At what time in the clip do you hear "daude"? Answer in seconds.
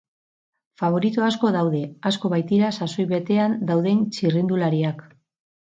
1.57-1.83